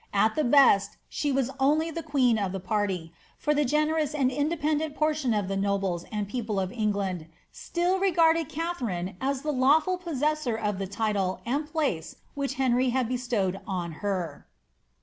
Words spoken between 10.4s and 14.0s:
of the title and place which Henry had bestowed on